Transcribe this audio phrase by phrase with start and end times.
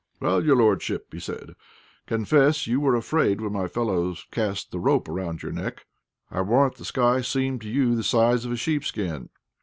[0.19, 1.55] "Well, your lordship," said he,
[2.07, 5.85] "confess you were afraid when my fellows cast the rope about your neck.
[6.31, 9.29] I warrant the sky seemed to you the size of a sheepskin.